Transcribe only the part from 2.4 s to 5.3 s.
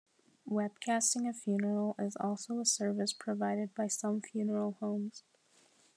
a service provided by some funeral homes.